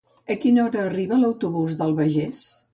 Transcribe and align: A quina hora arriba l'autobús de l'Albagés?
A 0.35 0.37
quina 0.45 0.63
hora 0.63 0.79
arriba 0.85 1.21
l'autobús 1.25 1.79
de 1.79 1.85
l'Albagés? 1.87 2.45